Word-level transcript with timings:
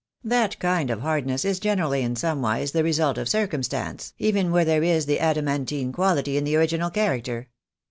That 0.23 0.57
kind 0.57 0.89
of 0.89 1.01
hardness 1.01 1.45
is 1.45 1.59
generally 1.59 2.01
in 2.01 2.15
somewise 2.15 2.71
the 2.71 2.83
result 2.83 3.19
of 3.19 3.29
circumstance, 3.29 4.13
even 4.17 4.51
where 4.51 4.65
there 4.65 4.81
is 4.83 5.05
the 5.05 5.19
adamantine 5.19 5.91
quality 5.91 6.37
in 6.37 6.43
the 6.43 6.55
original 6.55 6.89
character." 6.89 7.49